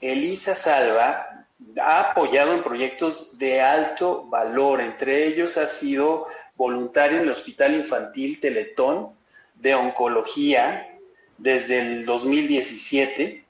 [0.00, 1.46] Elisa Salva
[1.80, 7.74] ha apoyado en proyectos de alto valor, entre ellos ha sido voluntaria en el Hospital
[7.74, 9.12] Infantil Teletón
[9.54, 10.96] de Oncología
[11.36, 13.44] desde el 2017.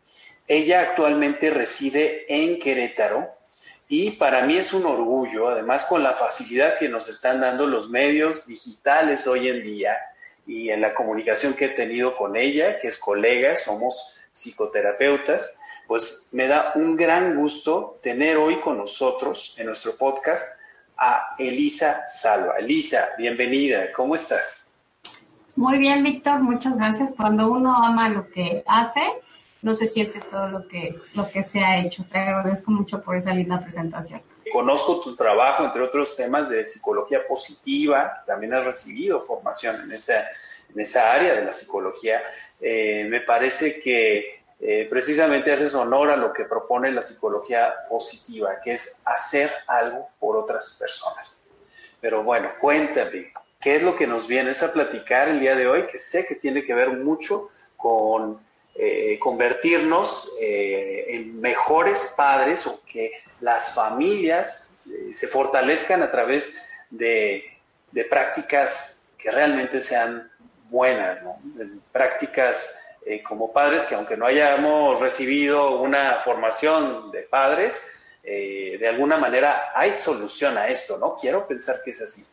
[0.47, 3.29] Ella actualmente reside en Querétaro
[3.89, 7.89] y para mí es un orgullo, además con la facilidad que nos están dando los
[7.91, 9.99] medios digitales hoy en día
[10.47, 16.29] y en la comunicación que he tenido con ella, que es colega, somos psicoterapeutas, pues
[16.33, 20.61] me da un gran gusto tener hoy con nosotros en nuestro podcast
[20.99, 22.57] a Elisa Salva.
[22.59, 24.75] Elisa, bienvenida, ¿cómo estás?
[25.57, 27.15] Muy bien, Víctor, muchas gracias.
[27.17, 29.01] Cuando uno ama lo que hace,
[29.63, 32.05] no se siente todo lo que, lo que se ha hecho.
[32.05, 34.21] Te agradezco mucho por esa linda presentación.
[34.53, 40.27] Conozco tu trabajo, entre otros temas de psicología positiva, también has recibido formación en esa,
[40.69, 42.23] en esa área de la psicología.
[42.61, 48.61] Eh, me parece que eh, precisamente haces honor a lo que propone la psicología positiva,
[48.61, 51.49] que es hacer algo por otras personas.
[52.01, 55.87] Pero bueno, cuéntame, ¿qué es lo que nos viene a platicar el día de hoy?
[55.87, 58.41] Que sé que tiene que ver mucho con
[58.75, 66.57] eh, convertirnos eh, en mejores padres o que las familias se fortalezcan a través
[66.91, 67.45] de,
[68.11, 70.31] prácticas que realmente sean
[70.71, 71.19] buenas,
[71.93, 72.79] prácticas
[73.27, 79.93] como padres que aunque no hayamos recibido una formación de padres, de alguna manera hay
[79.93, 81.17] solución a esto, ¿no?
[81.17, 82.27] Quiero pensar que es así.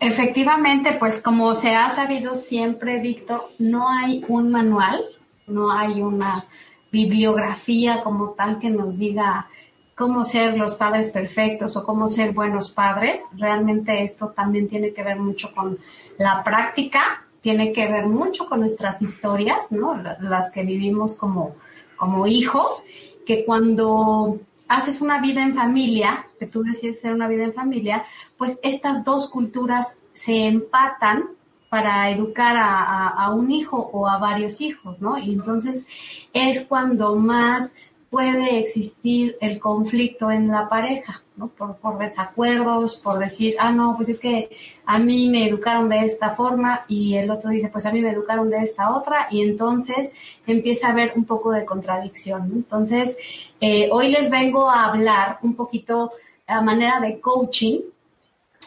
[0.00, 5.14] Efectivamente, pues como se ha sabido siempre, Víctor, no hay un manual
[5.46, 6.46] no hay una
[6.90, 9.48] bibliografía como tal que nos diga
[9.94, 13.20] cómo ser los padres perfectos o cómo ser buenos padres.
[13.36, 15.78] Realmente esto también tiene que ver mucho con
[16.18, 20.02] la práctica, tiene que ver mucho con nuestras historias, ¿no?
[20.22, 21.54] Las que vivimos como,
[21.94, 22.86] como hijos,
[23.26, 28.02] que cuando haces una vida en familia, que tú decides hacer una vida en familia,
[28.38, 31.28] pues estas dos culturas se empatan
[31.68, 35.18] para educar a, un hijo o a varios hijos, ¿no?
[35.18, 35.86] Y entonces
[36.32, 37.74] es cuando más
[38.14, 41.48] puede existir el conflicto en la pareja, ¿no?
[41.48, 44.50] Por, por, desacuerdos, por decir, ah, no, pues es que
[44.86, 48.12] a mí me educaron de esta forma y el otro dice, pues a mí me
[48.12, 50.12] educaron de esta otra y entonces
[50.46, 52.52] empieza a haber un poco de contradicción.
[52.54, 53.16] Entonces,
[53.60, 56.12] eh, hoy les vengo a hablar un poquito
[56.46, 57.80] a manera de coaching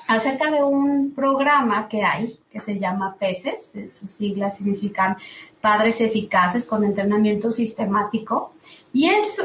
[0.08, 5.18] acerca de un programa que hay que se llama PECES, sus siglas significan
[5.62, 8.54] Padres Eficaces con Entrenamiento Sistemático,
[8.94, 9.40] y es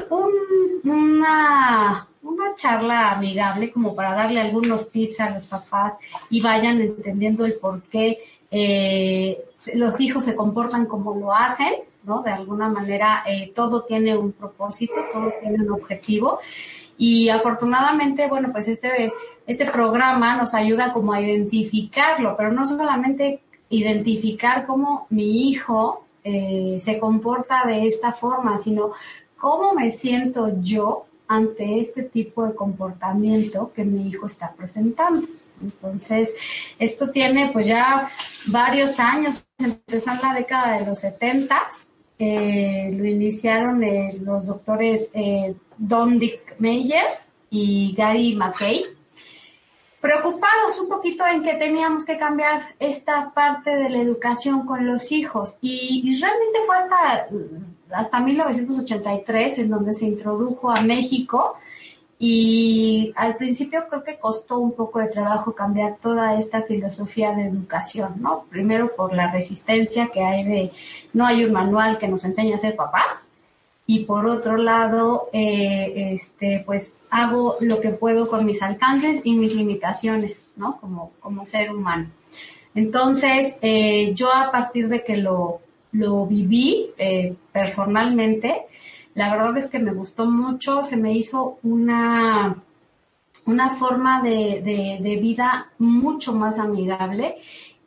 [0.85, 5.95] una, una charla amigable como para darle algunos tips a los papás
[6.31, 8.19] y vayan entendiendo el por qué
[8.51, 11.75] eh, los hijos se comportan como lo hacen,
[12.05, 12.23] ¿no?
[12.23, 16.39] De alguna manera eh, todo tiene un propósito, todo tiene un objetivo.
[17.05, 19.13] Y afortunadamente, bueno, pues este
[19.45, 23.41] este programa nos ayuda como a identificarlo, pero no solamente
[23.71, 28.93] identificar cómo mi hijo eh, se comporta de esta forma, sino
[29.37, 35.27] cómo me siento yo ante este tipo de comportamiento que mi hijo está presentando.
[35.61, 36.37] Entonces,
[36.79, 38.09] esto tiene pues ya
[38.47, 41.57] varios años, empezó en la década de los 70,
[42.21, 45.11] eh, lo iniciaron eh, los doctores
[45.85, 47.05] Don Dick Meyer
[47.51, 48.85] y Gary McKay.
[50.01, 55.11] Preocupados un poquito en que teníamos que cambiar esta parte de la educación con los
[55.11, 55.59] hijos.
[55.61, 57.27] Y, realmente fue hasta,
[57.91, 61.57] hasta 1983 en donde se introdujo a México.
[62.21, 67.47] Y al principio creo que costó un poco de trabajo cambiar toda esta filosofía de
[67.47, 68.45] educación, ¿no?
[68.49, 70.71] Primero por la resistencia que hay de
[71.13, 73.32] no hay un manual que nos enseñe a ser papás
[73.95, 79.35] y por otro lado, eh, este, pues hago lo que puedo con mis alcances y
[79.35, 80.81] mis limitaciones, ¿no?
[80.81, 82.09] Como, como ser humano.
[82.75, 85.61] Entonces, eh, yo a partir de que lo,
[85.93, 88.63] lo viví eh, personalmente,
[89.15, 92.57] la verdad es que me gustó mucho, se me hizo una,
[93.45, 97.37] una forma de, de, de vida mucho más amigable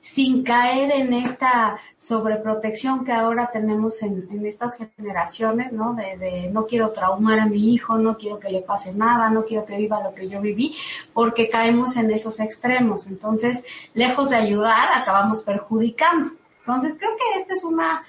[0.05, 5.95] sin caer en esta sobreprotección que ahora tenemos en, estas generaciones, ¿no?
[5.95, 9.65] De, no quiero traumar a mi hijo, no quiero que le pase nada, no quiero
[9.65, 10.75] que viva lo que yo viví,
[11.11, 13.07] porque caemos en esos extremos.
[13.07, 13.65] Entonces,
[13.95, 16.33] lejos de ayudar, acabamos perjudicando.
[16.59, 18.03] Entonces, creo que esta es una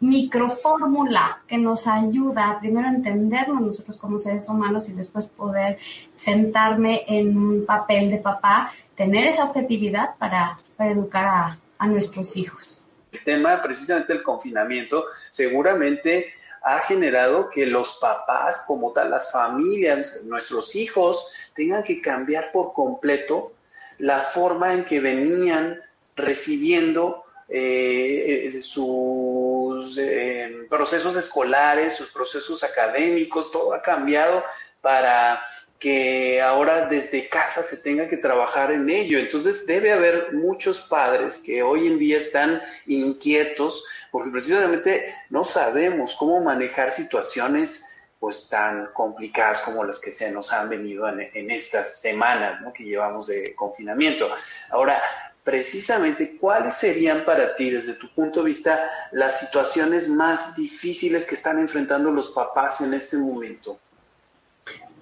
[0.00, 5.78] microfórmula que nos ayuda primero a entendernos nosotros como seres humanos y después poder
[6.16, 10.58] sentarme en un papel de papá tener esa objetividad para,
[10.90, 12.82] educar a, nuestros hijos.
[13.10, 16.32] El tema precisamente del confinamiento seguramente
[16.62, 22.72] ha generado que los papás, como tal, las familias, nuestros hijos, tengan que cambiar por
[22.72, 23.52] completo
[23.98, 25.80] la forma en que venían
[26.14, 34.44] recibiendo eh, sus eh, procesos escolares, sus procesos académicos, todo ha cambiado
[34.80, 35.42] para
[35.82, 39.18] que ahora desde casa se tenga que trabajar en ello.
[39.18, 46.14] Entonces debe haber muchos padres que hoy en día están inquietos porque precisamente no sabemos
[46.14, 52.00] cómo manejar situaciones pues tan complicadas como las que se nos han venido en, estas
[52.00, 54.30] semanas que llevamos de confinamiento.
[54.70, 55.02] Ahora,
[55.42, 61.34] precisamente, ¿cuáles serían para ti, desde tu punto de vista, las situaciones más difíciles que
[61.34, 63.80] están enfrentando los papás en este momento?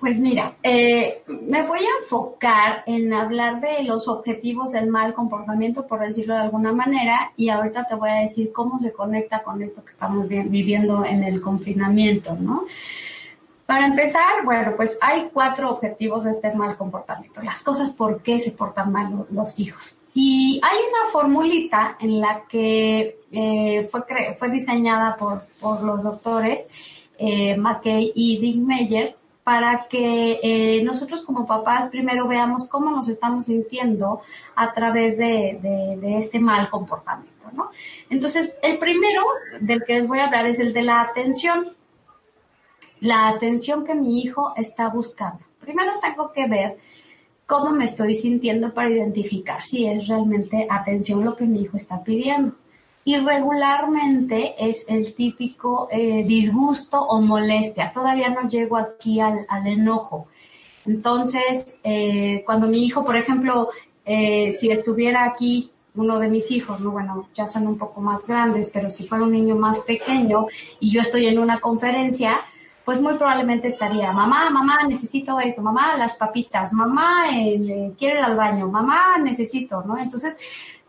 [0.01, 5.87] Pues mira, eh, me voy a enfocar en hablar de los objetivos del mal comportamiento,
[5.87, 9.63] por decirlo de alguna manera, y ahorita te voy a decir cómo se conecta con
[9.63, 12.65] esto que estamos viviendo en el confinamiento, ¿no?
[13.67, 18.39] Para empezar, bueno, pues hay cuatro objetivos de este mal comportamiento, las cosas por qué
[18.39, 19.99] se portan mal los hijos.
[20.15, 26.69] Y hay una formulita en la que eh, fue, diseñada por, por los doctores
[27.19, 33.09] eh, McKay y Dick Meyer, para que eh, nosotros como papás primero veamos cómo nos
[33.09, 34.21] estamos sintiendo
[34.55, 37.71] a través de, este mal comportamiento, ¿no?
[38.11, 39.25] Entonces, el primero
[39.61, 41.75] del que les voy a hablar es el de la atención.
[43.01, 45.41] La atención que mi hijo está buscando.
[45.59, 46.77] Primero tengo que ver
[47.47, 52.05] cómo me estoy sintiendo para identificar si es realmente atención lo que mi hijo está
[52.05, 52.55] pidiendo
[53.05, 57.91] y regularmente es el típico eh, disgusto o molestia.
[57.93, 60.29] Todavía no llego aquí al, enojo.
[60.85, 63.71] Entonces, eh, cuando mi hijo, por ejemplo,
[64.05, 68.27] eh, si estuviera aquí uno de mis hijos, no, bueno, ya son un poco más
[68.27, 70.47] grandes, pero si fuera un niño más pequeño
[70.79, 72.41] y yo estoy en una conferencia,
[72.85, 77.27] pues muy probablemente estaría, mamá, mamá, necesito esto, mamá, las papitas, mamá,
[77.99, 79.99] quiero ir al baño, mamá, necesito, ¿no?
[79.99, 80.37] Entonces,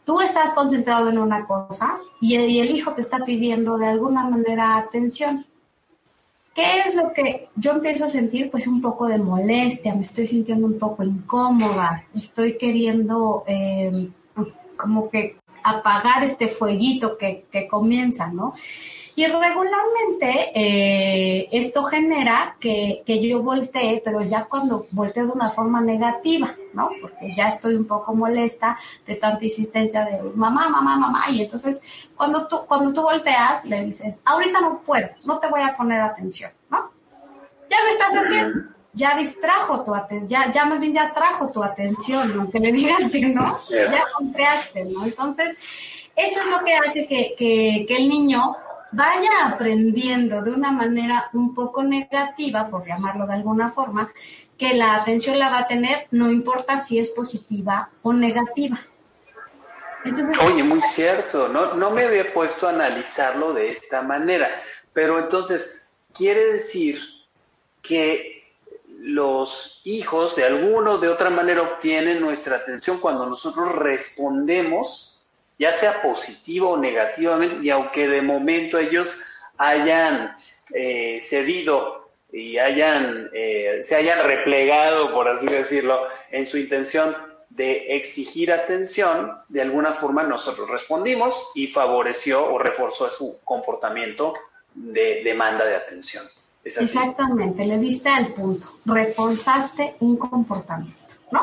[0.06, 4.78] tú estás concentrado en una cosa y el, hijo te está pidiendo de alguna manera
[4.78, 5.46] atención.
[6.54, 8.52] ¿Qué es lo que yo empiezo a sentir?
[8.52, 14.12] Pues un poco de molestia, me estoy sintiendo un poco incómoda, estoy queriendo em,
[14.76, 18.54] como que apagar este fueguito que, que comienza, ¿no?
[19.14, 25.82] Y regularmente eh, esto genera que, yo voltee, pero ya cuando volteo de una forma
[25.82, 26.90] negativa, ¿no?
[27.02, 31.30] Porque ya estoy un poco molesta de tanta insistencia de mamá, mamá, mamá.
[31.30, 31.82] Y entonces
[32.16, 36.00] cuando tú, cuando tú volteas, le dices, ahorita no puedo, no te voy a poner
[36.00, 36.90] atención, ¿no?
[37.70, 41.64] Ya me estás haciendo ya distrajo tu atención, ya, ya más bien ya trajo tu
[41.64, 45.06] atención, aunque le digas que no, ya volteaste, ¿no?
[45.06, 45.58] Entonces,
[46.16, 48.56] eso es lo que hace que, que, que el niño
[48.92, 54.12] vaya aprendiendo de una manera un poco negativa, por llamarlo de alguna forma,
[54.58, 58.80] que la atención la va a tener, no importa si es positiva o negativa.
[60.46, 64.50] Oye, muy cierto, no, no me había puesto a analizarlo de esta manera,
[64.94, 67.00] pero entonces quiere decir
[67.82, 68.31] que
[69.04, 75.12] los hijos de alguna o de otra manera obtienen nuestra atención cuando nosotros respondemos
[75.62, 79.22] ya sea positivo o negativamente, y aunque de momento ellos
[79.58, 80.36] hayan
[80.74, 87.16] eh, cedido y hayan, eh, se hayan replegado, por así decirlo, en su intención
[87.50, 94.34] de exigir atención, de alguna forma nosotros respondimos y favoreció o reforzó su comportamiento
[94.74, 96.24] de demanda de atención.
[96.64, 101.02] Exactamente, le diste al punto, reforzaste un comportamiento.
[101.32, 101.42] ¿no?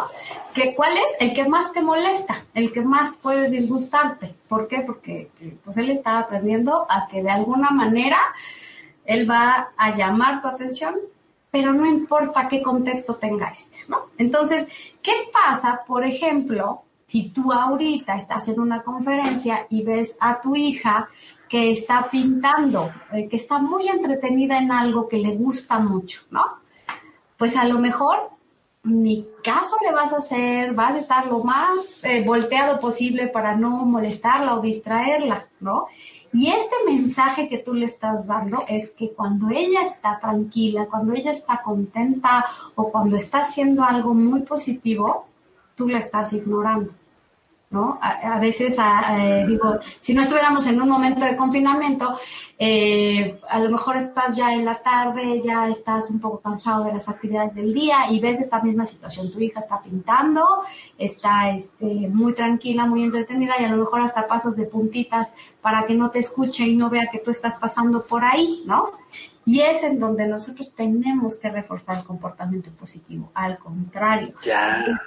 [0.55, 1.17] ¿Que, ¿Cuál es?
[1.19, 4.35] El que más te molesta, el que más puede disgustarte.
[4.49, 4.81] ¿Por qué?
[4.81, 5.31] Porque
[5.65, 8.19] pues él está aprendiendo a que de alguna manera
[9.05, 10.95] él va a llamar tu atención,
[11.51, 14.11] pero no importa qué contexto tenga este, ¿no?
[14.19, 14.69] Entonces,
[15.03, 20.55] ¿qué pasa, por ejemplo, si tú ahorita estás en una conferencia y ves a tu
[20.55, 21.09] hija
[21.49, 26.45] que está pintando, eh, que está muy entretenida en algo que le gusta mucho, ¿no?
[27.37, 28.31] Pues a lo mejor
[28.85, 33.55] ni caso le vas a hacer, vas a estar lo más eh, volteado posible para
[33.55, 35.87] no molestarla o distraerla, ¿no?
[36.33, 41.14] Y este mensaje que tú le estás dando es que cuando ella está tranquila, cuando
[41.14, 45.26] ella está contenta o cuando está haciendo algo muy positivo,
[45.75, 46.93] tú la estás ignorando.
[47.71, 47.99] ¿No?
[48.01, 52.19] A, veces, eh, digo, si no estuviéramos en un momento de confinamiento,
[52.59, 56.95] eh, a lo mejor estás ya en la tarde, ya estás un poco cansado de
[56.95, 59.31] las actividades del día y ves esta misma situación.
[59.31, 60.45] Tu hija está pintando,
[60.97, 65.29] está este, muy tranquila, muy entretenida y a lo mejor hasta pasas de puntitas
[65.61, 68.93] para que no te escuche y no vea que tú estás pasando por ahí, ¿no?
[69.45, 73.31] Y es en donde nosotros tenemos que reforzar el comportamiento positivo.
[73.35, 74.35] Al contrario,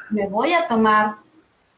[0.10, 1.18] me voy a tomar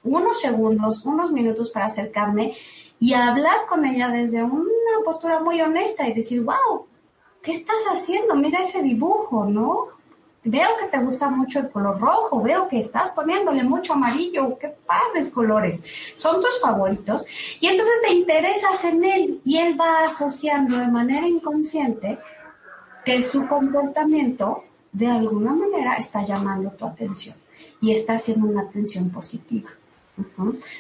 [0.03, 2.55] unos segundos, unos minutos para acercarme
[2.99, 6.85] y hablar con ella desde una postura muy honesta y decir, wow,
[7.41, 8.35] ¿qué estás haciendo?
[8.35, 9.87] Mira ese dibujo, ¿no?
[10.45, 14.67] Veo que te gusta mucho el color rojo, veo que estás poniéndole mucho amarillo, qué
[14.67, 15.81] padres colores,
[16.17, 17.25] son tus favoritos.
[17.61, 22.17] Y entonces te interesas en él y él va asociando de manera inconsciente
[23.05, 27.35] que su comportamiento de alguna manera está llamando tu atención
[27.81, 29.69] y está haciendo una atención positiva.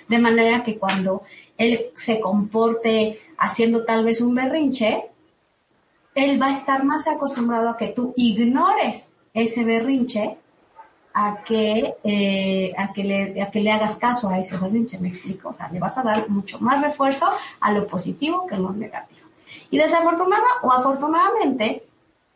[0.07, 1.23] De manera que cuando
[1.57, 5.05] él se comporte haciendo tal vez un berrinche,
[6.15, 10.37] él va a estar más acostumbrado a que tú ignores ese berrinche
[11.13, 15.09] a que, eh, a, que le, a que le hagas caso a ese berrinche, me
[15.09, 15.49] explico.
[15.49, 17.27] O sea, le vas a dar mucho más refuerzo
[17.59, 19.27] a lo positivo que a lo negativo.
[19.69, 21.83] Y desafortunada o afortunadamente,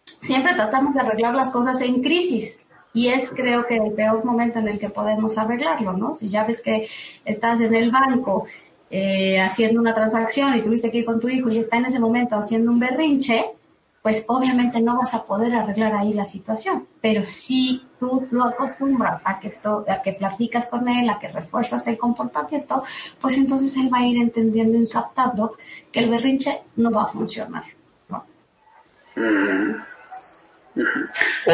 [0.03, 2.63] siempre tratamos de arreglar las cosas en crisis.
[2.97, 6.15] Y es creo que el peor momento en el que podemos arreglarlo, ¿no?
[6.15, 6.89] Si ya ves que
[7.25, 8.47] estás en el banco
[8.89, 11.99] eh, haciendo una transacción y tuviste que ir con tu hijo y está en ese
[11.99, 13.51] momento haciendo un berrinche,
[14.01, 16.87] pues obviamente no vas a poder arreglar ahí la situación.
[16.99, 19.51] Pero si tú lo acostumbras a que,
[20.13, 22.83] platicas con él, a que refuerzas el comportamiento,
[23.21, 25.55] pues entonces él va a ir entendiendo y captando
[25.91, 27.65] que el berrinche no va a funcionar.
[28.09, 28.25] ¿no?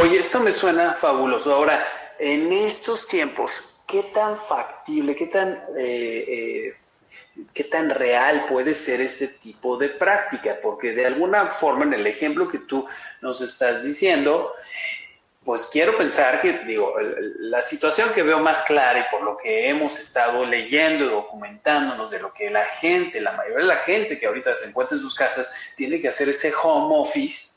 [0.01, 1.53] Oye, esto me suena fabuloso.
[1.53, 1.85] Ahora,
[2.19, 6.77] en estos tiempos, ¿qué tan factible, qué tan, eh, eh,
[7.53, 10.57] qué tan real puede ser ese tipo de práctica?
[10.61, 12.85] Porque de alguna forma, en el ejemplo que tú
[13.21, 14.53] nos estás diciendo,
[15.43, 16.93] pues quiero pensar que, digo,
[17.39, 22.11] la situación que veo más clara y por lo que hemos estado leyendo y documentándonos
[22.11, 25.03] de lo que la gente, la mayoría de la gente que ahorita se encuentra en
[25.03, 27.52] sus casas, tiene que hacer ese home office,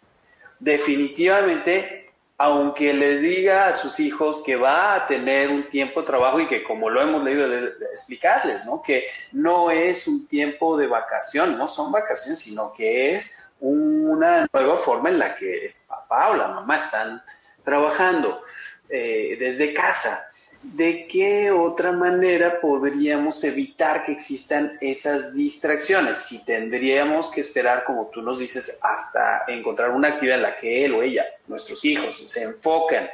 [0.59, 6.41] definitivamente, aunque les diga a sus hijos que va a tener un tiempo de trabajo
[6.41, 7.47] y que como lo hemos leído,
[7.93, 8.83] explicarles, ¿no?
[8.83, 14.77] Que no es un tiempo de vacación, no son vacaciones, sino que es una nueva
[14.77, 17.23] forma en la que papá o la mamá están
[17.65, 18.43] trabajando
[18.89, 20.27] eh, desde casa.
[20.75, 26.19] ¿De qué otra manera podríamos evitar que existan esas distracciones?
[26.19, 30.85] Si tendríamos que esperar, como tú nos dices, hasta encontrar una actividad en la que
[30.85, 33.09] él o ella, nuestros hijos, se enfocan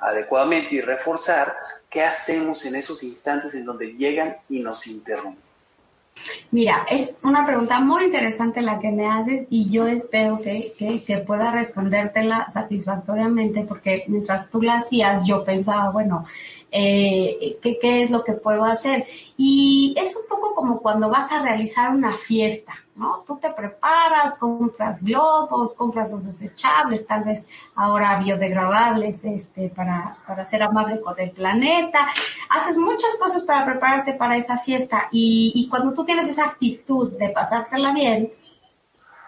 [0.00, 1.56] adecuadamente y reforzar,
[1.88, 5.52] ¿qué hacemos en esos instantes en donde llegan y nos interrumpen?
[6.50, 11.18] Mira, es una pregunta muy interesante la que me haces y yo espero que, que,
[11.18, 16.26] pueda respondértela satisfactoriamente porque mientras tú la hacías yo pensaba, bueno,
[16.72, 19.04] eh, ¿qué, ¿qué, es lo que puedo hacer?
[19.36, 23.22] Y es un poco como cuando vas a realizar una fiesta, ¿no?
[23.26, 30.46] Tú te preparas, compras globos, compras los desechables, tal vez ahora biodegradables, este, para, para
[30.46, 32.08] ser amable con el planeta.
[32.48, 37.12] Haces muchas cosas para prepararte para esa fiesta y, y cuando tú tienes esa actitud
[37.18, 38.32] de pasártela bien,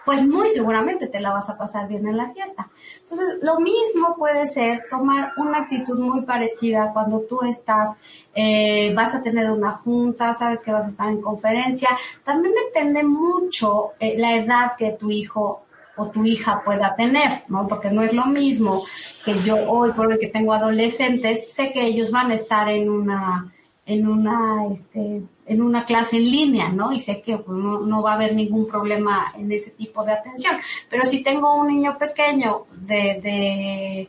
[0.04, 2.68] pues muy seguramente te la vas a pasar bien en la fiesta.
[3.00, 7.96] Entonces, lo mismo puede ser tomar una actitud muy parecida cuando tú estás,
[8.34, 11.88] eh, vas a tener una junta, sabes que vas a estar en conferencia.
[12.24, 15.62] También depende mucho eh, la edad que tu hijo
[15.96, 17.68] o tu hija pueda tener, ¿no?
[17.68, 18.82] Porque no es lo mismo
[19.24, 22.90] que yo hoy, por el que tengo adolescentes, sé que ellos van a estar en
[22.90, 23.52] una
[23.86, 26.92] en una, este, en una clase en línea, ¿no?
[26.92, 30.56] Y sé que pues, no, va a haber ningún problema en ese tipo de atención.
[30.88, 34.08] Pero si tengo un niño pequeño de, de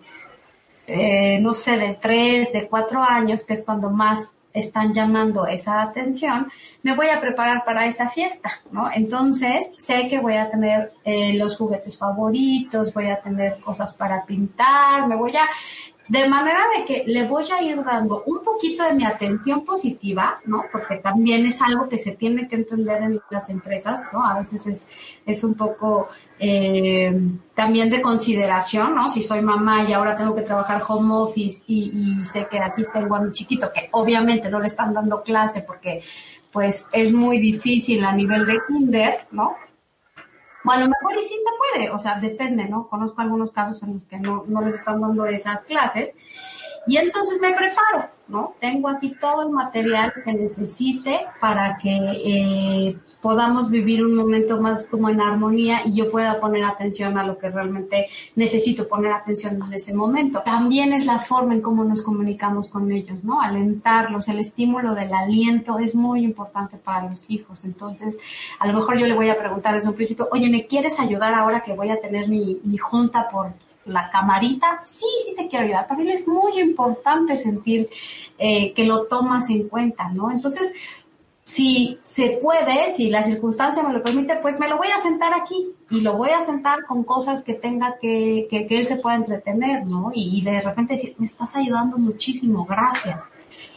[0.87, 5.81] eh, no sé, de tres, de cuatro años, que es cuando más están llamando esa
[5.81, 6.49] atención,
[6.81, 8.89] me voy a preparar para esa fiesta, ¿no?
[8.93, 14.25] Entonces, sé que voy a tener eh, los juguetes favoritos, voy a tener cosas para
[14.25, 15.45] pintar, me voy a
[16.07, 20.39] de manera de que le voy a ir dando un poquito de mi atención positiva,
[20.45, 20.65] ¿no?
[20.71, 24.23] Porque también es algo que se tiene que entender en las empresas, ¿no?
[24.23, 24.87] A veces es,
[25.25, 26.07] es un poco
[26.39, 27.11] eh,
[27.55, 29.09] también de consideración, ¿no?
[29.09, 32.83] Si soy mamá y ahora tengo que trabajar home office y, y sé que aquí
[32.93, 36.03] tengo a mi chiquito, que obviamente no le están dando clase porque
[36.51, 39.55] pues es muy difícil a nivel de kinder, ¿no?
[40.65, 42.87] O a lo mejor y sí se puede, o sea, depende, ¿no?
[42.87, 46.15] Conozco algunos casos en los que no, no les están dando esas clases.
[46.87, 48.55] Y entonces me preparo, ¿no?
[48.59, 54.85] Tengo aquí todo el material que necesite para que eh, podamos vivir un momento más
[54.85, 59.59] como en armonía y yo pueda poner atención a lo que realmente necesito poner atención
[59.65, 60.43] en ese momento.
[60.45, 63.41] También es la forma en cómo nos comunicamos con ellos, ¿no?
[63.41, 67.65] Alentarlos, el estímulo del aliento es muy importante para los hijos.
[67.65, 68.19] Entonces,
[68.59, 71.33] a lo mejor yo le voy a preguntar desde un principio, oye, ¿me quieres ayudar
[71.33, 73.53] ahora que voy a tener mi, junta por
[73.85, 75.87] la camarita, sí, sí te quiero ayudar.
[75.87, 77.87] Para él es muy importante sentir
[78.37, 80.31] eh, que lo tomas en cuenta, ¿no?
[80.31, 80.73] Entonces,
[81.45, 85.31] si se puede, si la circunstancia me lo permite, pues me lo voy a sentar
[85.35, 89.15] aquí y lo voy a sentar con cosas que tenga que, que, él se pueda
[89.15, 90.11] entretener, ¿no?
[90.11, 93.21] Y, de repente decir, me estás ayudando muchísimo, gracias.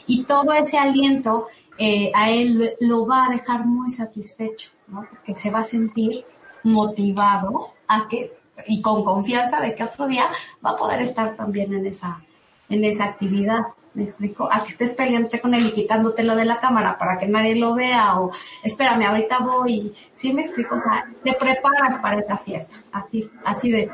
[0.07, 5.07] Y todo ese aliento eh, a él lo va a dejar muy satisfecho, ¿no?
[5.11, 6.25] Porque se va a sentir
[6.63, 8.33] motivado a que,
[8.67, 10.31] y con confianza de que otro día
[10.65, 12.25] va a poder estar también en esa,
[12.71, 13.61] en esa actividad.
[13.99, 14.49] ¿Me explico?
[14.49, 17.75] A que estés peleándote con él y quitándotelo de la cámara para que nadie lo
[17.75, 18.31] vea o
[18.63, 19.93] espérame, ahorita voy.
[20.15, 20.77] ¿Sí me explico?
[20.77, 22.77] O sea, te preparas para esa fiesta.
[22.93, 23.91] Así, así de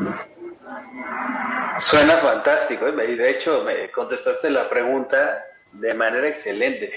[1.79, 3.13] Suena fantástico ¿eh?
[3.13, 5.43] y de hecho me contestaste la pregunta
[5.73, 6.93] de manera excelente.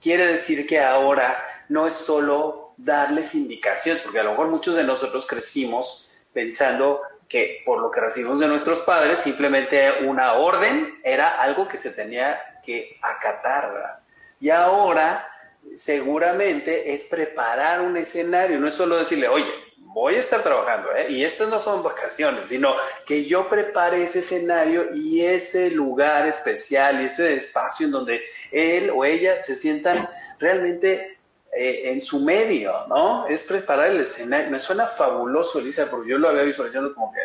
[0.00, 4.84] Quiere decir que ahora no es solo darles indicaciones, porque a lo mejor muchos de
[4.84, 11.40] nosotros crecimos pensando que por lo que recibimos de nuestros padres, simplemente una orden era
[11.40, 14.00] algo que se tenía que acatar.
[14.40, 15.28] Y ahora
[15.74, 19.50] seguramente es preparar un escenario, no es solo decirle, oye,
[19.94, 21.06] voy a estar trabajando, ¿eh?
[21.08, 22.74] y estas no son vacaciones, sino
[23.06, 28.90] que yo prepare ese escenario y ese lugar especial y ese espacio en donde él
[28.92, 30.08] o ella se sientan
[30.40, 31.13] realmente
[31.56, 33.26] eh, en su medio, ¿no?
[33.26, 34.50] Es preparar el escenario.
[34.50, 37.20] Me suena fabuloso, Elisa, porque yo lo había visualizado como que,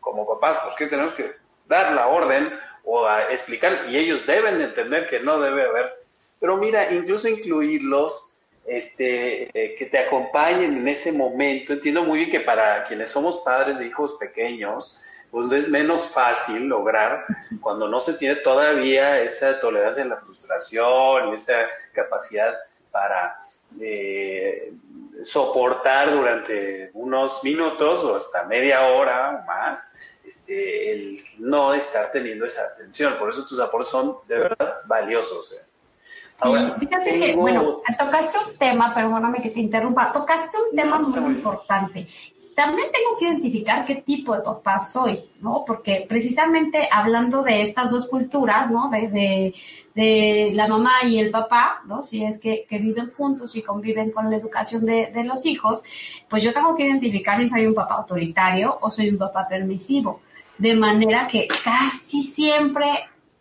[0.00, 1.32] como papás, pues que tenemos que
[1.66, 2.52] dar la orden
[2.84, 6.04] o explicar, y ellos deben entender que no debe haber.
[6.38, 11.72] Pero mira, incluso incluirlos, este, eh, que te acompañen en ese momento.
[11.72, 16.64] Entiendo muy bien que para quienes somos padres de hijos pequeños, pues es menos fácil
[16.64, 17.24] lograr
[17.60, 22.54] cuando no se tiene todavía esa tolerancia a la frustración, esa capacidad
[22.90, 23.38] para
[23.80, 24.72] eh,
[25.22, 32.44] soportar durante unos minutos o hasta media hora o más este, el no estar teniendo
[32.44, 33.14] esa atención.
[33.18, 35.52] Por eso tus aportes son de verdad valiosos.
[35.52, 35.64] ¿eh?
[36.42, 41.32] sí, fíjate que, bueno, tocaste un tema, perdóname que te interrumpa, tocaste un tema muy
[41.32, 42.06] importante
[42.56, 45.62] también tengo que identificar qué tipo de papá soy, ¿no?
[45.66, 48.88] Porque precisamente hablando de estas dos culturas, ¿no?
[48.88, 49.54] De,
[49.94, 52.02] de, la mamá y el papá, ¿no?
[52.02, 55.82] Si es que, que viven juntos y conviven con la educación de, de, los hijos,
[56.30, 60.22] pues yo tengo que identificar si soy un papá autoritario o soy un papá permisivo.
[60.56, 62.88] De manera que casi siempre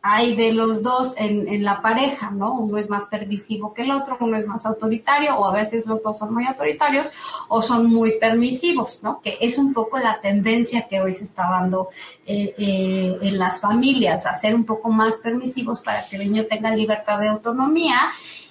[0.07, 2.53] hay de los dos en, la pareja, ¿no?
[2.53, 6.03] Uno es más permisivo que el otro, uno es más autoritario, o a veces los
[6.03, 7.11] dos son muy autoritarios
[7.47, 9.19] o son muy permisivos, ¿no?
[9.19, 11.89] Que es un poco la tendencia que hoy se está dando
[12.27, 16.45] eh, eh, en las familias, a ser un poco más permisivos para que el niño
[16.45, 17.97] tenga libertad de autonomía.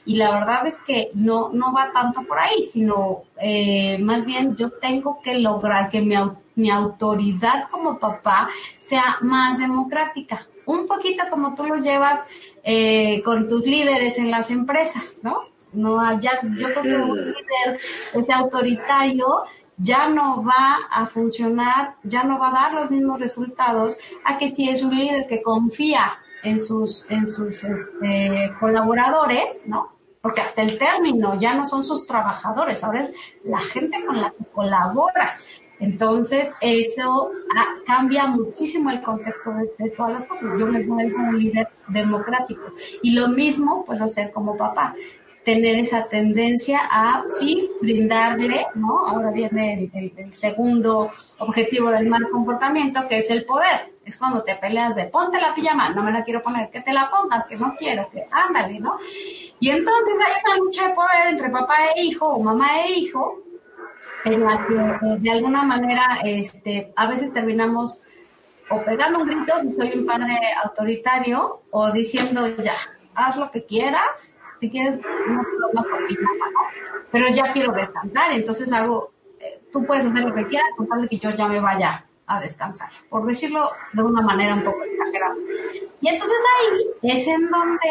[0.07, 4.57] Y la verdad es que no, no va tanto por ahí, sino eh, más bien
[4.57, 6.17] yo tengo que lograr que mi,
[6.57, 8.49] mi autoridad como papá
[8.81, 12.21] sea más democrática un poquito como tú lo llevas
[12.63, 15.43] eh, con tus líderes en las empresas, ¿no?
[15.73, 17.81] No, ya, yo creo que un líder,
[18.15, 19.45] ese autoritario,
[19.77, 24.49] ya no va a funcionar, ya no va a dar los mismos resultados a que
[24.49, 29.93] si es un líder que confía en sus, en sus este, colaboradores, ¿no?
[30.21, 33.13] Porque hasta el término ya no son sus trabajadores, ahora es
[33.45, 35.45] la gente con la que colaboras.
[35.81, 40.59] Entonces, eso ah, cambia muchísimo el contexto de, todas las cosas.
[40.59, 42.63] Yo me vuelvo un líder democrático.
[43.03, 44.95] Y lo mismo puedo ser como papá.
[45.45, 49.07] Tener esa tendencia a, sí, brindarle, ¿no?
[49.07, 53.93] Ahora viene el, segundo objetivo del mal comportamiento, que es el poder.
[54.07, 56.93] Es cuando te peleas de ponte la pijama, no me la quiero poner, que te
[56.93, 58.99] la pongas, que no quiero, que ándale, ¿no?
[59.61, 63.44] Y entonces hay una lucha de poder entre papá e hijo o mamá e hijo,
[64.25, 68.01] en la que eh, de alguna manera este, a veces terminamos
[68.71, 72.75] o pegando un grito si soy un padre autoritario o diciendo ya,
[73.15, 75.43] haz lo que quieras, si quieres no
[75.75, 76.47] más por mi mamá,
[77.11, 81.03] pero ya quiero descansar, entonces hago, eh, tú puedes hacer lo que quieras con tal
[81.03, 84.83] de que yo ya me vaya a descansar, por decirlo de una manera un poco
[84.83, 85.35] exagerada.
[86.01, 87.89] Y entonces ahí es en donde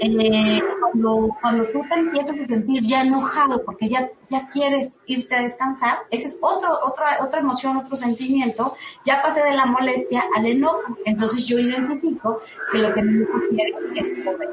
[0.00, 5.34] eh, cuando, cuando tú te empiezas a sentir ya enojado porque ya, ya quieres irte
[5.34, 10.24] a descansar, esa es otro, otra, otra emoción, otro sentimiento, ya pasé de la molestia
[10.36, 10.96] al enojo.
[11.04, 12.40] Entonces yo identifico
[12.72, 14.48] que lo que mi hijo quiere es poder.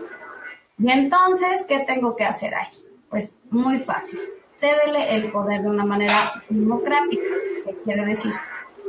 [0.80, 2.68] Y entonces, ¿qué tengo que hacer ahí?
[3.10, 4.20] Pues muy fácil.
[4.58, 7.24] Cédele el poder de una manera democrática.
[7.66, 8.34] ¿Qué quiere decir?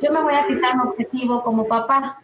[0.03, 2.21] Yo me voy a fijar un objetivo como papá.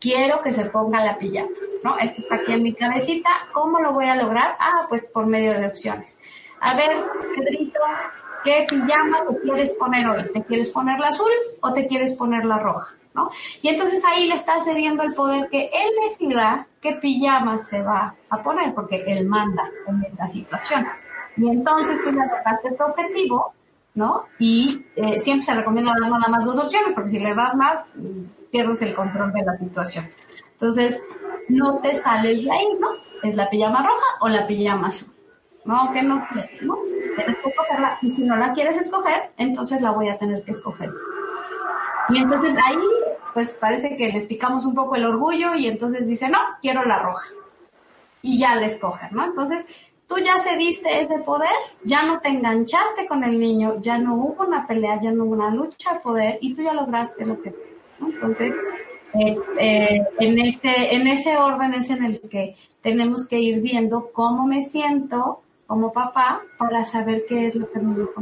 [0.00, 1.48] Quiero que se ponga la pijama,
[1.84, 1.96] ¿no?
[1.98, 3.30] Esto está aquí en mi cabecita.
[3.52, 4.56] ¿Cómo lo voy a lograr?
[4.58, 6.18] Ah, pues por medio de opciones.
[6.60, 6.90] A ver,
[7.36, 7.80] Pedrito,
[8.44, 10.24] ¿qué pijama te quieres poner hoy?
[10.32, 12.94] ¿Te quieres poner la azul o te quieres poner la roja?
[13.14, 13.30] ¿No?
[13.60, 18.14] Y entonces ahí le está cediendo el poder que él decida qué pijama se va
[18.30, 20.86] a poner, porque él manda en esta situación.
[21.36, 23.54] Y entonces tú le lograste tu objetivo,
[23.94, 24.24] ¿no?
[24.38, 27.80] Y eh, siempre se recomienda dar nada más dos opciones, porque si le das más,
[28.50, 30.08] pierdes el control de la situación.
[30.52, 31.02] Entonces,
[31.48, 32.88] no te sales de ahí, ¿no?
[33.22, 35.12] ¿Es la pijama roja o la pijama azul?
[35.64, 36.76] No, que no quieres, ¿no?
[37.16, 37.52] Tienes que.
[38.06, 40.90] Y si no la quieres escoger, entonces la voy a tener que escoger.
[42.08, 42.78] Y entonces ahí,
[43.32, 46.98] pues parece que les picamos un poco el orgullo y entonces dice, no, quiero la
[46.98, 47.26] roja.
[48.22, 49.24] Y ya la escogen, ¿no?
[49.24, 49.64] Entonces,
[50.12, 51.50] tú ya cediste ese poder,
[51.84, 55.32] ya no te enganchaste con el niño, ya no hubo una pelea, ya no hubo
[55.32, 57.54] una lucha de poder y tú ya lograste lo que...
[57.98, 58.08] ¿no?
[58.08, 58.52] Entonces,
[59.14, 64.10] eh, eh, en, ese, en ese orden es en el que tenemos que ir viendo
[64.12, 68.12] cómo me siento como papá para saber qué es lo que me dijo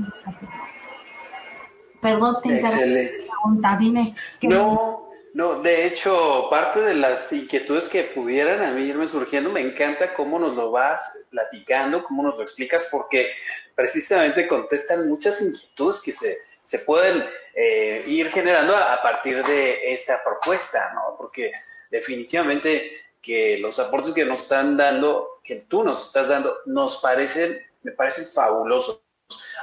[2.01, 4.15] Perdón, te pregunta, dime.
[4.43, 9.61] No, no, de hecho, parte de las inquietudes que pudieran a mí irme surgiendo, me
[9.61, 13.31] encanta cómo nos lo vas platicando, cómo nos lo explicas, porque
[13.75, 20.23] precisamente contestan muchas inquietudes que se, se pueden eh, ir generando a, partir de esta
[20.25, 21.17] propuesta, ¿no?
[21.17, 21.53] Porque
[21.91, 22.91] definitivamente
[23.23, 27.93] que los aportes que nos están dando, que tú nos estás dando, nos parecen, me
[27.93, 29.01] parecen fabulosos.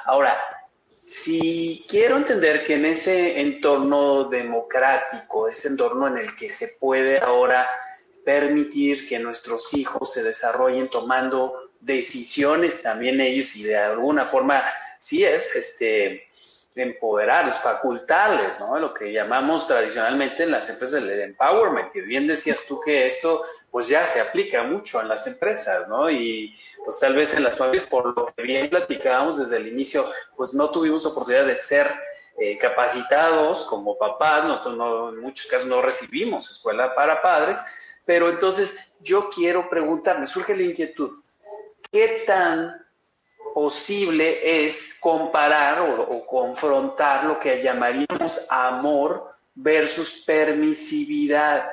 [0.05, 0.41] Ahora,
[1.07, 7.19] si quiero entender que en ese entorno democrático, ese entorno en el que se puede
[7.19, 7.65] ahora
[8.25, 14.65] permitir que nuestros hijos se desarrollen tomando decisiones también ellos y de alguna forma
[14.99, 16.26] sí es este
[16.83, 18.77] empoderarles, facultarles, ¿no?
[18.79, 23.43] Lo que llamamos tradicionalmente en las empresas el empowerment, que bien decías tú que esto
[23.71, 26.09] pues ya se aplica mucho en las empresas, ¿no?
[26.09, 30.09] Y pues tal vez en las familias, por lo que bien platicábamos desde el inicio,
[30.35, 31.87] pues no tuvimos oportunidad de ser
[32.39, 37.63] eh, capacitados como papás, nosotros no, en muchos casos no recibimos escuela para padres,
[38.05, 41.11] pero entonces yo quiero preguntarme, surge la inquietud,
[41.91, 42.86] ¿qué tan
[43.57, 51.67] posible es comparar o, confrontar lo que llamaríamos amor versus permisividad.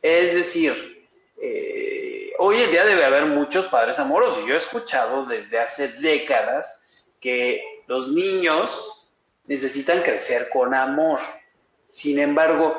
[0.00, 4.46] Es decir, eh, hoy en día debe haber muchos padres amorosos.
[4.46, 6.80] Yo he escuchado desde hace décadas
[7.20, 9.06] que los niños
[9.44, 11.18] necesitan crecer con amor.
[11.84, 12.74] Sin embargo,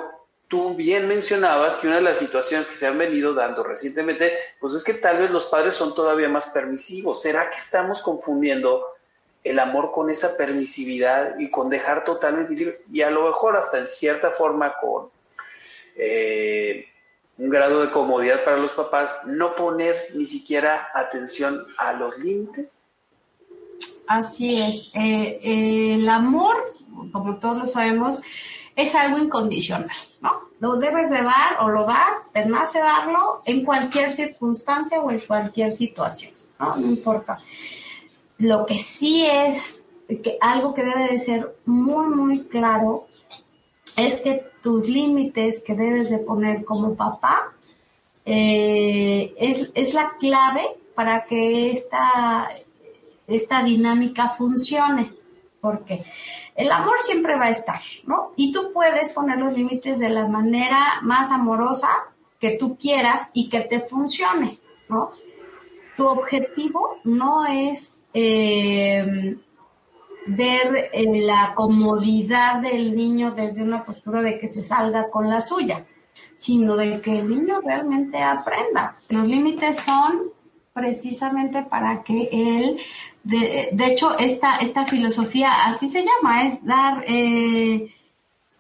[0.54, 4.76] tú bien mencionabas que una de las situaciones que se han venido dando recientemente, pues
[4.76, 7.24] es que tal vez los padres son todavía más permisivos.
[7.24, 8.86] ¿Será que estamos confundiendo
[9.44, 12.86] el amor con esa permisividad y con dejar totalmente libres?
[12.94, 15.10] Y a lo mejor hasta en cierta forma con
[15.96, 16.86] eh,
[17.40, 22.86] un grado de comodidad para los papás, no poner ni siquiera atención a los límites.
[24.06, 24.92] Así es.
[24.94, 26.76] Eh, el amor,
[27.12, 28.22] como todos lo sabemos,
[28.76, 30.43] es algo incondicional, ¿no?
[30.64, 35.20] Lo debes de dar o lo das, te nace darlo en cualquier circunstancia o en
[35.20, 36.78] cualquier situación, ¿no?
[36.78, 37.38] No importa.
[38.38, 43.08] Lo que sí es que algo que debe de ser muy, muy claro
[43.98, 47.52] es que tus límites que debes de poner como papá
[48.24, 50.64] eh, es, es, la clave
[50.96, 52.48] para que esta,
[53.28, 55.12] esta dinámica funcione.
[55.64, 56.04] Porque
[56.56, 58.34] el amor siempre va a estar, ¿no?
[58.36, 61.88] Y tú puedes poner los límites de la manera más amorosa
[62.38, 65.12] que tú quieras y que te funcione, ¿no?
[65.96, 69.38] Tu objetivo no es eh,
[70.26, 75.40] ver eh, la comodidad del niño desde una postura de que se salga con la
[75.40, 75.86] suya,
[76.36, 78.98] sino de que el niño realmente aprenda.
[79.08, 80.34] Los límites son
[80.74, 82.80] precisamente para que él
[83.24, 87.94] de, de hecho, esta, esta filosofía así se llama, es dar eh,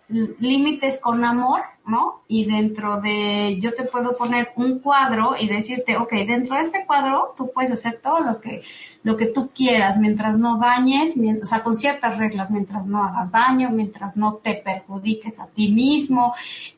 [0.08, 2.24] límites con amor ¿no?
[2.28, 6.86] Y dentro de, yo te puedo poner un cuadro y decirte, ok, dentro de este
[6.86, 8.63] cuadro tú puedes hacer todo lo que,
[9.04, 13.32] lo que tú quieras, mientras no dañes, o sea, con ciertas reglas, mientras no hagas
[13.32, 16.34] daño, mientras no te perjudiques a ti mismo,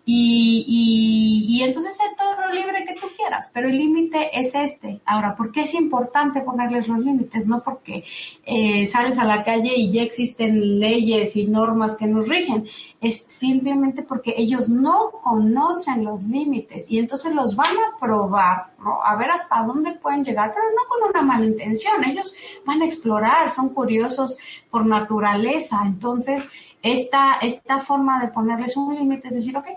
[0.07, 5.01] y, y, entonces sé todo lo libre que tú quieras, pero el límite es este.
[5.05, 7.47] Ahora, ¿por qué es importante ponerles los límites?
[7.47, 8.03] No porque
[8.45, 12.67] eh, sales a la calle y ya existen leyes y normas que nos rigen,
[13.05, 18.71] es simplemente porque ellos no conocen los límites y entonces los van a probar.
[19.03, 22.03] A ver hasta dónde pueden llegar, pero no con una mala intención.
[22.03, 22.33] Ellos
[22.65, 24.39] van a explorar, son curiosos
[24.71, 25.83] por naturaleza.
[25.85, 26.47] Entonces,
[26.81, 29.67] esta, esta forma de ponerles un límite es decir, ok,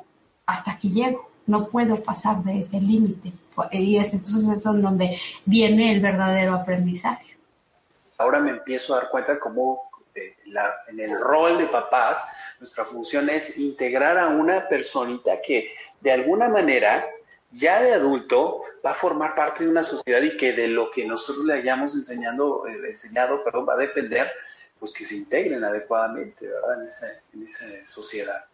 [0.46, 3.34] hasta aquí llego, no puedo pasar de ese límite.
[3.72, 7.36] Y es, entonces es donde viene el verdadero aprendizaje.
[8.16, 9.87] Ahora me empiezo a dar cuenta cómo
[10.88, 12.26] en el rol de papás,
[12.58, 17.04] nuestra función es integrar a una personita que de alguna manera,
[17.50, 21.06] ya de adulto, va a formar parte de una sociedad y que de lo que
[21.06, 24.30] nosotros le hayamos enseñando, eh, enseñado, perdón, va a depender,
[24.78, 26.80] pues que se integren adecuadamente, ¿verdad?
[26.80, 28.44] En esa, en esa sociedad.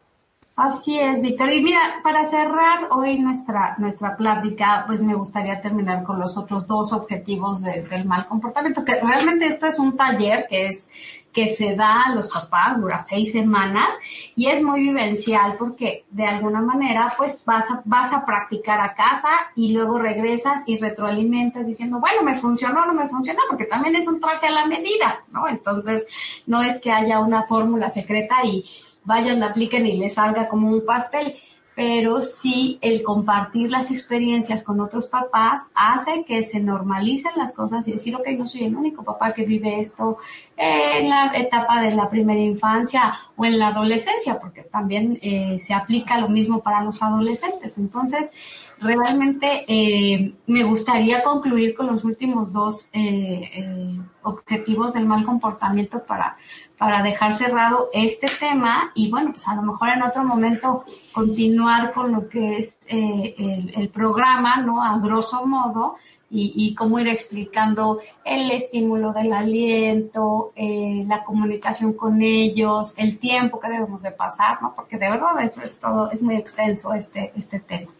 [0.56, 1.52] Así es, Víctor.
[1.52, 6.68] Y mira, para cerrar hoy nuestra, nuestra plática, pues me gustaría terminar con los otros
[6.68, 10.88] dos objetivos del mal comportamiento, que realmente esto es un taller que es
[11.34, 13.88] que se da a los papás, dura seis semanas
[14.36, 18.94] y es muy vivencial porque de alguna manera pues vas a, vas a practicar a
[18.94, 23.96] casa y luego regresas y retroalimentas diciendo, bueno, me funcionó no me funcionó, porque también
[23.96, 25.48] es un traje a la medida, ¿no?
[25.48, 26.06] Entonces
[26.46, 28.64] no es que haya una fórmula secreta y
[29.04, 31.34] vayan, la apliquen y les salga como un pastel
[31.74, 37.86] pero sí el compartir las experiencias con otros papás hace que se normalicen las cosas
[37.88, 40.18] y decir, ok, no soy el único papá que vive esto
[40.56, 45.74] en la etapa de la primera infancia o en la adolescencia, porque también eh, se
[45.74, 47.76] aplica lo mismo para los adolescentes.
[47.78, 48.32] Entonces,
[48.80, 56.36] realmente eh, me gustaría concluir con los últimos dos eh, objetivos del mal comportamiento para
[56.78, 61.92] para dejar cerrado este tema y bueno, pues a lo mejor en otro momento continuar
[61.92, 64.82] con lo que es eh, el, programa, ¿no?
[64.82, 65.96] A grosso modo
[66.30, 73.60] y, cómo ir explicando el estímulo del aliento, eh, la comunicación con ellos, el tiempo
[73.60, 74.74] que debemos de pasar, ¿no?
[74.74, 77.92] Porque de verdad eso es todo, es muy extenso este, este tema.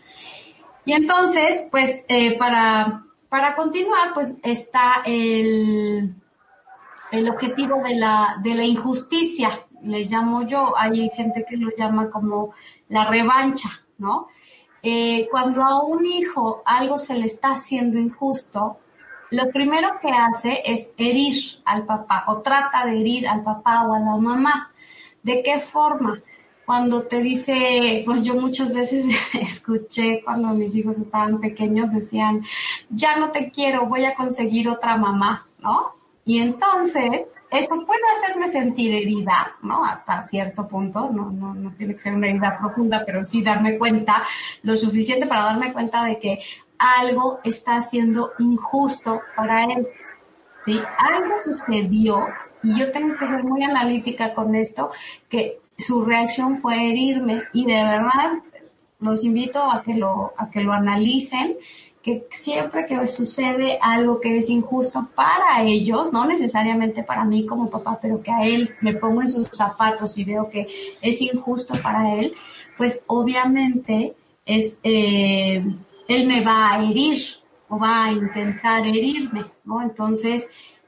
[0.85, 6.15] Y entonces, pues eh, para, para continuar, pues está el
[7.15, 12.11] el objetivo de la, de la injusticia, le llamo yo, hay gente que lo llama
[12.11, 12.55] como
[12.89, 13.69] la revancha,
[13.99, 14.29] ¿no?
[14.83, 18.79] Eh, cuando a un hijo algo se le está haciendo injusto,
[19.31, 23.95] lo primero que hace es herir al papá o trata de herir al papá o
[23.95, 24.73] a la mamá.
[25.23, 26.21] ¿De qué forma?
[26.67, 32.45] Cuando te dice, pues yo muchas veces escuché cuando mis hijos estaban pequeños, decían,
[32.91, 35.95] ya no te quiero, voy a conseguir otra mamá, ¿no?
[36.25, 39.85] Y entonces, eso puede hacerme sentir herida, ¿no?
[39.85, 43.79] Hasta cierto punto, no, no, no tiene que ser una herida profunda, pero sí darme
[43.79, 44.25] cuenta,
[44.63, 46.41] lo suficiente para darme cuenta de que
[46.79, 49.87] algo está siendo injusto para él.
[50.65, 50.81] ¿sí?
[50.99, 52.27] Algo sucedió
[52.63, 54.91] y yo tengo que ser muy analítica con esto,
[55.29, 58.39] que su reacción fue herirme y de verdad
[59.01, 61.57] los invito a que lo, a que lo analicen
[62.05, 67.71] que siempre que sucede algo que es injusto para ellos, no necesariamente para mí como
[67.71, 70.67] papá, pero que a él me pongo en sus zapatos y veo que
[71.01, 72.35] es injusto para él,
[72.77, 75.65] pues obviamente es, eh,
[76.07, 77.23] él me va a herir
[77.71, 79.81] o va a intentar herirme, ¿no?
[79.81, 80.47] Entonces,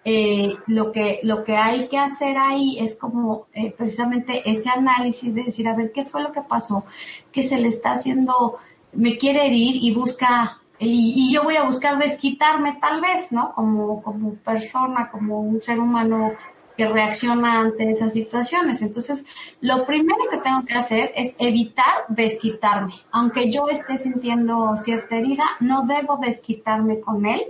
[0.09, 5.35] eh, lo, que, lo que hay que hacer ahí es como eh, precisamente ese análisis
[5.35, 6.85] de decir, a ver, ¿qué fue lo que pasó?
[7.33, 8.57] Que se le está haciendo,
[8.93, 13.53] me quiere herir y busca y, yo voy a buscar desquitarme tal vez, ¿no?
[13.55, 16.35] Como, como persona, como un ser humano
[16.77, 18.83] que reacciona ante esas situaciones.
[18.83, 19.27] Entonces,
[19.61, 22.95] lo primero que tengo que hacer es evitar desquitarme.
[23.11, 27.43] Aunque yo esté sintiendo cierta herida, no debo desquitarme con él.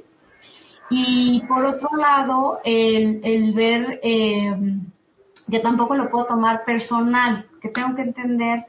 [0.90, 4.55] Y por otro lado, el, el ver eh,
[5.51, 8.66] que tampoco lo puedo tomar personal, que tengo que entender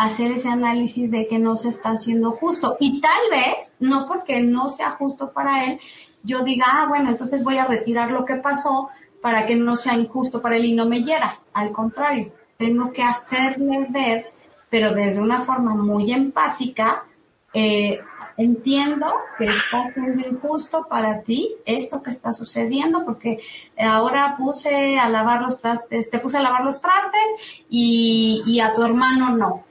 [0.00, 2.76] hacer ese análisis de que no se está haciendo justo.
[2.80, 5.78] Y tal vez, no porque no sea justo para él,
[6.22, 8.88] yo diga, ah, bueno, entonces voy a retirar lo que pasó
[9.20, 11.40] para que no sea injusto para él y no me hiera.
[11.52, 14.32] Al contrario, tengo que hacerle ver,
[14.70, 17.04] pero desde una forma muy empática,
[17.52, 18.00] eh,
[18.36, 23.40] entiendo que está siendo injusto para ti esto que está sucediendo, porque
[23.78, 28.82] ahora puse a lavar los trastes, te puse a lavar los trastes y, a tu
[28.82, 29.64] hermano no.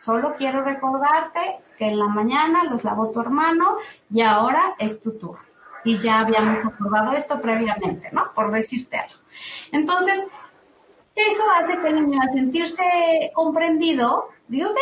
[0.00, 3.76] Solo quiero recordarte que en la mañana los lavó tu hermano
[4.12, 5.44] y ahora es tu turno.
[5.84, 8.32] Y ya habíamos acordado esto previamente, ¿no?
[8.34, 9.14] Por decirte algo.
[9.70, 10.26] Entonces,
[11.14, 14.78] eso hace que el niño al sentirse comprendido, digo, ok,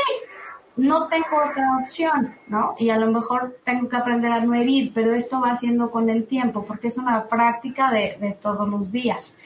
[0.80, 2.74] no tengo otra opción, ¿no?
[2.78, 6.08] Y a lo mejor tengo que aprender a no herir, pero esto va haciendo con
[6.08, 9.36] el tiempo, porque es una práctica de, de todos los días.